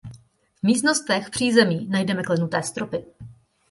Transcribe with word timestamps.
V 0.59 0.63
místnostech 0.63 1.27
v 1.27 1.31
přízemí 1.31 1.87
najdeme 1.89 2.23
klenuté 2.23 2.63
stropy. 2.63 3.05